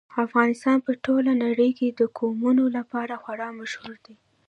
[0.25, 4.15] افغانستان په ټوله نړۍ کې د قومونه لپاره خورا مشهور دی.